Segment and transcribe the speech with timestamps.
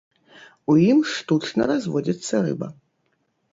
[0.73, 2.73] У ім штучна разводзіцца рыба.